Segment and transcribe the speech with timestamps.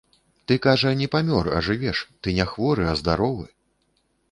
[0.51, 3.47] Ты, кажа, не памёр, а жывеш, ты не хворы, а здаровы!